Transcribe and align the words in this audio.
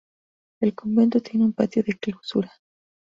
El 0.61 0.73
convento 0.73 1.19
tiene 1.21 1.45
un 1.45 1.53
patio 1.53 1.83
de 1.83 1.93
clausura. 1.93 2.51